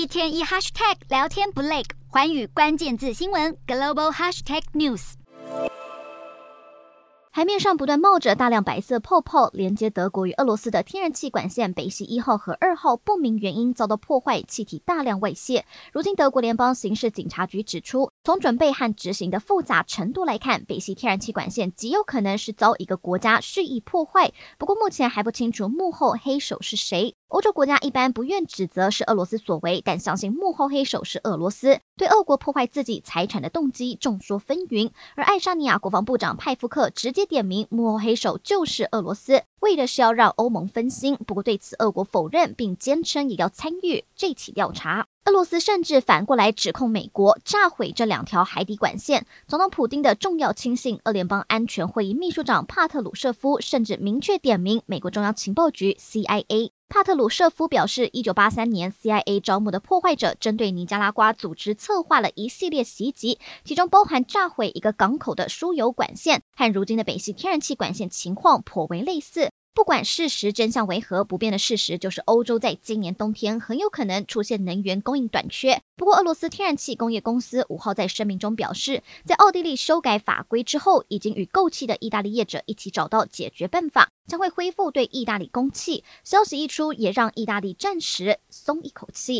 [0.00, 5.12] 一天一 hashtag 聊天不累，环宇关键字新闻 global hashtag news。
[7.30, 15.66] 海面上不断冒着大量白色泡泡，连接德国与俄罗斯的天然气管线北溪一号和二号不明原因遭到破坏，气体大量外泄。
[15.92, 24.30] 如今，德国联邦刑事警察局指出，从准备和执行的复杂程度来看，北溪天然气管线极有可能是遭一个国家蓄意破坏。
[24.58, 27.14] 不过，目前还不清楚幕后黑手是谁。
[27.28, 34.90] 欧洲国家一般不愿指责是俄罗斯所为，但相信幕后黑手是俄罗斯，对俄国破坏自己财产的动机众说纷纭。
[35.14, 41.16] 而爱沙尼亚国防部长派夫克直接点名幕后黑手就是俄罗斯，为的是要让欧盟分心。
[41.26, 45.06] 不过对此，俄国否认，并坚称也要参与这起调查。
[45.26, 49.26] 俄罗斯甚至反过来指控美国炸毁这两条海底管线。
[49.46, 56.70] 总统普丁的重要亲信、俄联邦安全会议秘书长帕特鲁舍夫甚至明确点名美国中央情报局 （CIA）。
[56.88, 69.50] 帕特鲁舍夫表示，一九八三年 CIA 招募的破坏者针对尼加拉瓜组织策划了一系列袭击，其中包含炸毁一个港口的输油管线，和如今的北溪天然气管线情况颇为类似。
[69.80, 75.80] 不管事实真相为何，不变的事实就是欧洲在今年冬天很有可能出现能源供应短缺。
[75.96, 86.04] 不过，俄罗斯天然气工业公司五号在声明中表示，在奥地利修改法规之后，已经与购气的意大利业者一起找到解决办法，将会恢复对意大利供气。
[86.24, 89.38] 消息一出，也让意大利暂时松一口气。